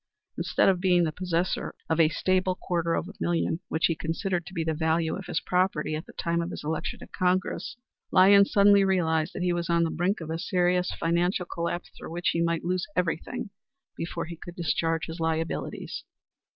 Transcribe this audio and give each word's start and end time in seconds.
Instead 0.35 0.67
of 0.67 0.79
being 0.81 1.03
the 1.03 1.11
possessor 1.11 1.75
of 1.87 1.99
a 1.99 2.09
stable 2.09 2.55
quarter 2.55 2.95
of 2.95 3.07
a 3.07 3.13
million, 3.19 3.59
which 3.67 3.85
he 3.85 3.93
considered 3.93 4.47
to 4.47 4.53
be 4.55 4.63
the 4.63 4.73
value 4.73 5.15
of 5.15 5.27
his 5.27 5.39
property 5.39 5.93
at 5.93 6.07
the 6.07 6.13
time 6.13 6.41
of 6.41 6.49
his 6.49 6.63
election 6.63 6.97
to 6.97 7.05
Congress, 7.05 7.77
Lyons 8.09 8.51
suddenly 8.51 8.83
realized 8.83 9.31
that 9.33 9.43
he 9.43 9.53
was 9.53 9.69
on 9.69 9.83
the 9.83 9.91
brink 9.91 10.19
of 10.19 10.31
a 10.31 10.39
serious 10.39 10.91
financial 10.99 11.45
collapse 11.45 11.91
through 11.95 12.09
which 12.11 12.29
he 12.29 12.41
might 12.41 12.65
lose 12.65 12.87
everything 12.95 13.51
before 13.95 14.25
he 14.25 14.35
could 14.35 14.55
discharge 14.55 15.05
his 15.05 15.19
liabilities. 15.19 16.03